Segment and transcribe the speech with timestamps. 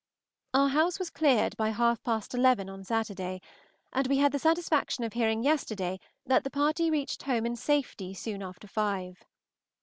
[0.55, 3.39] Our house was cleared by half past eleven on Saturday,
[3.93, 8.15] and we had the satisfaction of hearing yesterday that the party reached home in safety
[8.15, 9.23] soon after five.